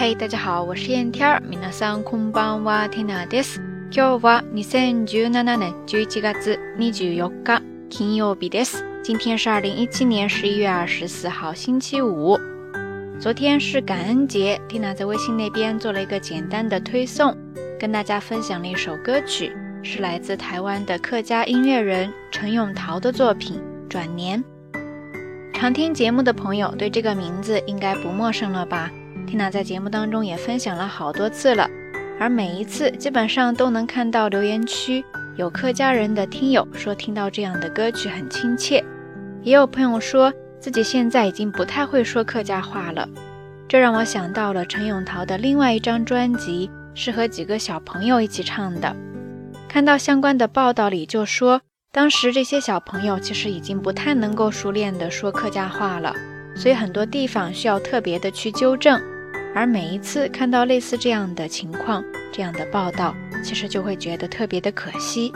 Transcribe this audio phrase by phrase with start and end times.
[0.00, 1.42] 嘿，大家好，我是燕天儿。
[1.50, 3.60] 皆さんこんばんは、ティナです。
[3.90, 8.84] 今日は二千十七年十一月二十四日、金曜日です。
[9.02, 12.38] 今天是二零一七年十一月二十四号，星期五。
[13.18, 17.36] 昨天是感恩节，Tina 在微信那边做了一个简单的推送，
[17.80, 19.52] 跟大家分享了一首歌曲，
[19.82, 24.44] 是来自台湾的客家音乐人陈永桃的作品《转年》。
[25.54, 28.90] 常听节目的朋友对这个名字应该不陌生了吧
[29.31, 31.69] ？Tina 在节目当中也分享了好多次了，
[32.19, 35.05] 而每一次基本上都能看到留言区
[35.37, 38.83] 有客家人的听友说听到这样的歌曲很亲切，
[39.41, 40.33] 也有朋友说。
[40.59, 43.09] 自己现在已经不太会说客家话了，
[43.67, 48.95] 这让我想到了陈永桃的另外一张专辑是和几个小朋友一起唱的。
[49.67, 56.13] 看到相关的报道里就说，当时这些小朋友其实已经不太能够熟练的说客家话了，
[56.55, 59.01] 所以很多地方需要特别的去纠正。
[59.53, 65.31] 而每一次看到类似这样的情况、这样的报道，其实就会觉得特别的可惜。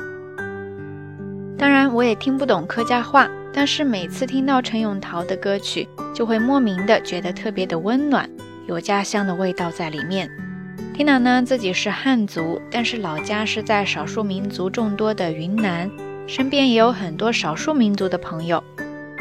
[1.58, 3.30] 当然，我也听不懂客家话。
[3.58, 8.30] 但是每次听到陈永桃的歌曲，就会莫名的觉得特别的温暖，
[8.68, 10.30] 有家乡的味道在里面。
[10.94, 15.90] Tina 呢自己是汉族，但是老家是在少数民族众多的云南，
[16.28, 18.62] 身边也有很多少数民族的朋友。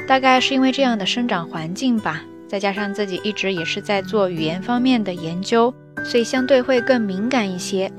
[0.08, 2.20] 大概是因为这样的生长环境吧，
[2.54, 5.74] 再加上自己一直也是在做语言方面的研究，
[6.04, 7.90] 所以相对会更敏感一些。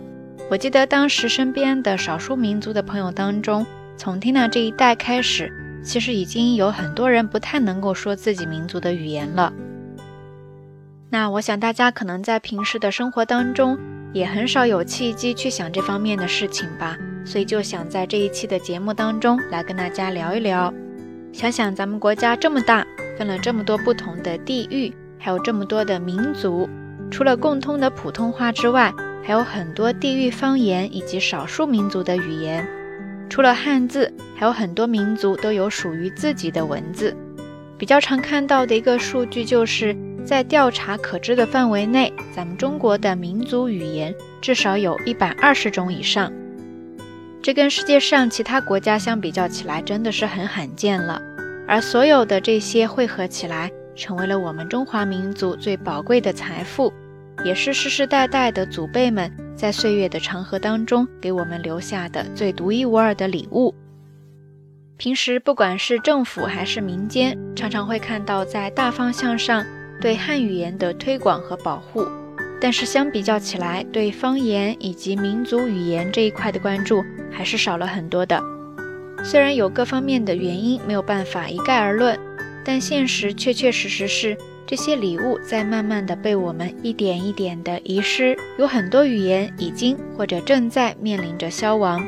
[0.50, 3.66] 我记得当时身边的少数民族的朋友当中，
[3.98, 5.52] 从 Tina 这一代开始。
[5.84, 9.52] 其实已经有很多人不太能够说自己民族的语言了。
[11.10, 13.78] 那我想大家可能在平时的生活当中
[14.14, 20.74] 也很少有契机去想这方面的事情吧，所以就想在这一期的节目当中来跟大家聊一聊。
[21.34, 22.88] 想想咱们国家这么大，
[23.18, 26.70] 分了这么多不同的地域，还有这么多的民族，
[27.10, 32.68] 除了共通的普通话之外，还有很多地域方言以及少数民族的语言。
[33.30, 37.16] 除了汉字，还有很多民族都有属于自己的文字。
[37.78, 46.32] 比较常看到的一个数据，就是在调查可知的范围内，咱们中国的民族语言至少有一百二十种以上。
[47.42, 51.22] 这跟世界上其他国家相比较起来，真的是很罕见了。
[51.68, 56.94] 而所有的这些汇合起来，成为了我们中华民族最宝贵的财富，
[57.44, 59.32] 也是世世代代的祖辈们。
[59.56, 63.74] 在岁月的长河当中，给我们留下的最独一无二的礼物。
[64.98, 69.66] 平时不管是政府还是民间，常常会看到在大方向上
[70.02, 72.06] 对汉语言的推广和保护，
[72.62, 78.42] 但是相比较起来，对方言以及民族语言这一块的关注还是少了很多的。
[79.26, 82.18] 虽然有各方面的原因，没有办法一概而论，
[82.64, 84.38] 但现实确确实实是。
[84.68, 92.04] 这些礼物在慢慢的被我们一点一点的遗失，有很多语言已经或者正在面临着消亡。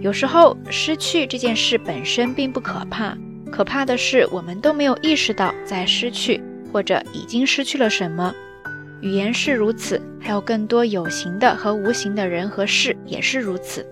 [0.00, 3.16] 有时候失去这件事本身并不可怕，
[3.50, 8.34] 可怕的是我们都没有意识到在失去或者已经失去了什么。
[9.00, 13.86] 语言是如此，还有更多有形的和无形的人和事也是如此。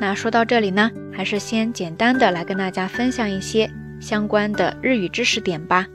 [0.00, 3.70] 那说到这里呢，还是先简单的来跟大家分享一些
[4.00, 5.86] 相关的日语知识点吧。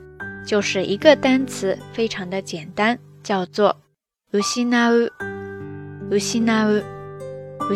[0.44, 3.76] 就是一个单词，非常的简单，叫做“
[4.32, 5.08] 失う”。
[6.18, 6.82] 失う，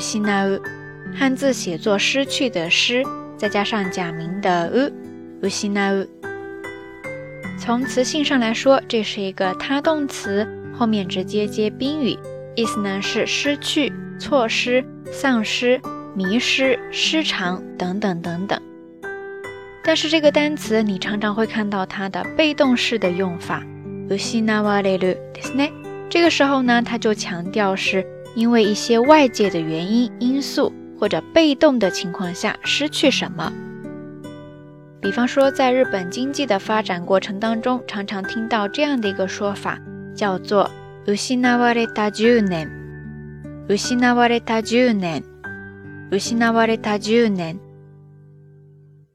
[0.00, 0.60] 失う，
[1.14, 3.06] 汉字写作“失去”的“失”，
[3.38, 4.90] 再加上假名的“
[5.40, 6.08] う”，失う。
[7.58, 12.18] 从词性上来说，这是一个他动词，后面直接接宾语，
[12.56, 15.80] 意思呢是失去、错失、丧失、
[16.14, 18.60] 迷失、失常等等等等。
[19.84, 23.62] 但是这个单词，你常常会看到它的被动式的用法，
[26.08, 33.52] 这个时候呢，它就强调是因为一些外界的原因因素或者被动的情况下失去什么。
[35.00, 39.78] 比方说，在日本经济的发展过程当中，常常听到这样的一个说法，
[40.16, 42.68] 叫做“失われた十年”，
[43.68, 45.22] 失われた十年，
[46.10, 47.58] 失われた十年。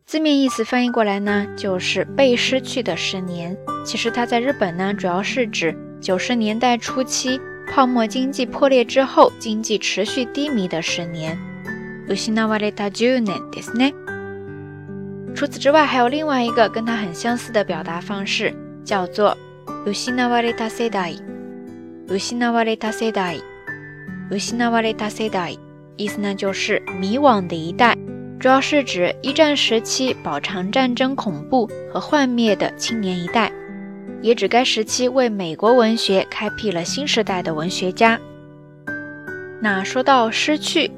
[0.06, 3.58] 字面意思翻译过来呢，就是被失去的十年。
[3.86, 7.40] 其实它在日本呢，主要是指九十年代初期
[7.72, 11.38] 泡沫经济破裂之后，经济持续低迷的十年。
[15.34, 18.54] 除此之外，还有另外一个跟它很相似的表达方式，
[18.84, 19.38] 叫做“
[19.86, 21.16] 失われた世代”。
[22.10, 23.40] 失われた世代，
[24.30, 25.58] 失われた世代，
[25.98, 27.98] 意思呢就是迷惘的一代。
[28.40, 33.52] 主要是指一战时期饱尝战争恐怖和幻灭的青年一代。
[34.22, 38.20] 也指该时期为美国文学开辟了新时代的文学家。
[39.60, 40.92] 那说到失去，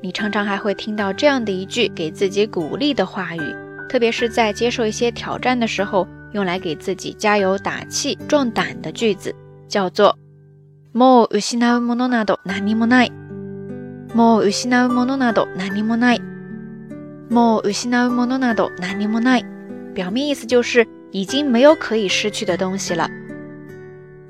[0.00, 3.40] 你常常还会听到这样的一句给自己鼓励的话语，
[3.88, 9.34] 特别是在接受一些挑战的时候，用来给自己加油打气、壮胆的句子，
[9.68, 10.14] 叫做“
[10.94, 13.12] もう失うものなど何もない”。
[14.14, 16.22] もう失うものなど何もない。
[17.30, 19.44] もう失うものなど何もない。
[19.96, 23.08] 表面意思就是已经没有可以失去的东西了，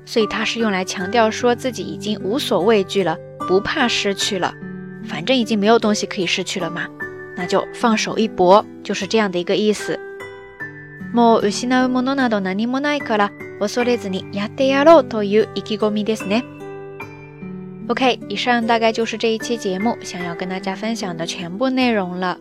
[0.05, 3.17] 所以它是用来强调说自己已经无所畏惧了。
[3.47, 4.53] 不怕失去了，
[5.05, 6.87] 反正已经没有东西可以失去了嘛，
[7.35, 9.99] 那就放手一搏，就是这样的一个意思。
[11.13, 16.43] もう失うものなど何もないから恐れずにやってやろうという意気込みですね。
[17.88, 22.38] OK，以上大概就是这一期节目想要跟大家分享的全部内容了。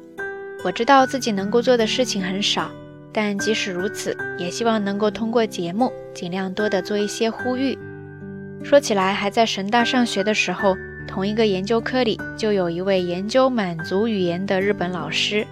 [0.64, 2.70] 我知道自己能够做的事情很少，
[3.14, 7.78] 但即使如此，也希望能够通过节目尽量多的做一些呼吁。
[8.64, 10.76] 说起来，还在神大上学的时候。
[11.08, 15.48] 同一个研究科里，就有一位研究满族语言的日本老师，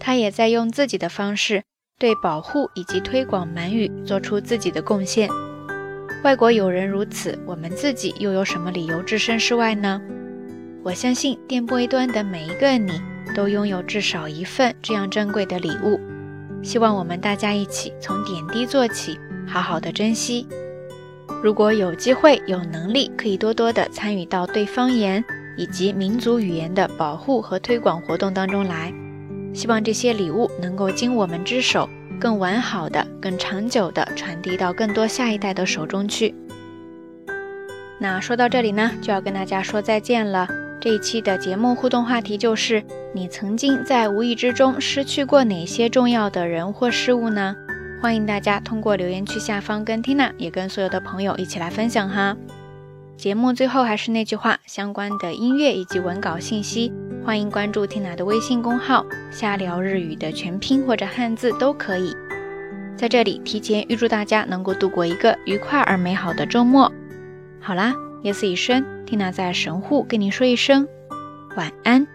[0.00, 1.62] 他也在用自己的方式
[1.96, 5.30] 对保护以及推广满语做出自己的贡献。
[6.22, 10.00] 外国友人如此，我们自己又有什么理由置身事外呢？
[10.82, 13.00] 我相信电波一端的每一个你
[13.34, 16.00] 都拥有至少一份这样珍贵的礼物。
[16.62, 20.48] 希望我们大家一起从点滴做起，好好的珍惜。
[21.42, 25.24] 如果有机会、有能力，可以多多的参与到对方言
[25.56, 28.92] 以及民族语言的保护和推广活动当中来。
[29.52, 31.88] 希望这些礼物能够经我们之手，
[32.20, 36.34] 更完好的、更长久的传递到更多下一代的手中去。
[37.98, 40.48] 那说到这里呢，就要跟大家说再见了。
[40.80, 42.84] 这一期的节目互动话题就是：
[43.14, 47.56] 你曾经在无意之中失去过哪些重要的人或事物呢？
[48.02, 52.36] 欢迎大家通过留言区下方跟 Tina 也跟所有的朋友一起来分享哈。
[53.16, 56.92] 节目最后还是那句话，相关的音乐以及文稿信息，
[57.26, 62.14] 欢迎关注听娜的微信公号“瞎聊日语”的全拼或者汉字都可以。
[62.96, 66.90] 在这里提前预祝大家能够度过一个愉快而美好的周末。
[67.60, 67.92] 好啦，
[68.22, 70.86] 夜色已深听娜在神户跟你说一声
[71.56, 72.06] 晚安。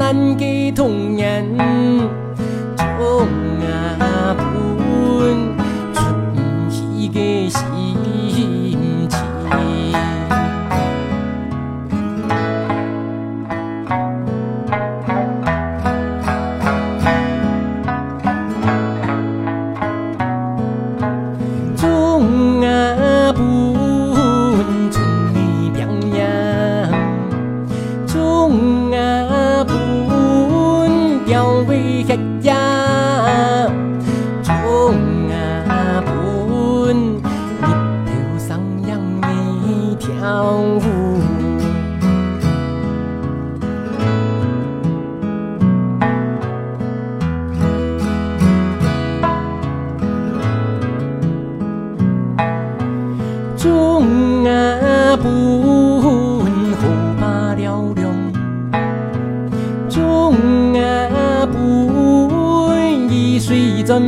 [0.00, 1.44] 难给同年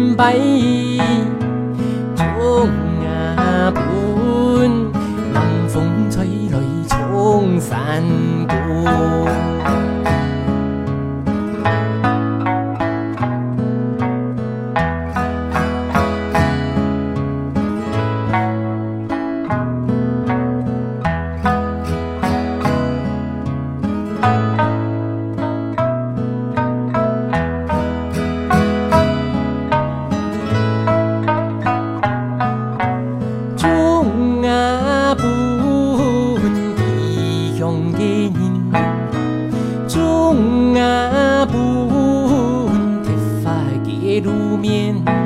[0.02, 0.98] 准备，
[2.16, 2.68] 冲
[3.06, 4.90] 啊奔，
[5.32, 8.02] 南风吹来冲山
[8.48, 9.21] 歌。
[35.14, 36.42] 分
[37.10, 37.98] 异乡的
[38.34, 38.36] 人，
[39.88, 41.52] 种啊分
[43.02, 43.06] 铁
[43.42, 43.46] 发
[43.84, 45.21] 的路面。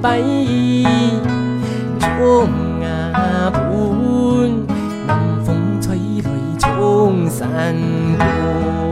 [0.00, 0.84] 白衣
[2.18, 2.46] ว
[2.84, 4.66] 啊奔，
[5.06, 5.10] 南
[5.44, 7.74] 风吹来，中山
[8.18, 8.91] 过